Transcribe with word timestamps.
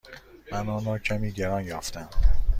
من 0.51 0.69
آن 0.69 0.85
را 0.85 0.97
کمی 0.99 1.31
گران 1.31 1.63
یافتم. 1.63 2.09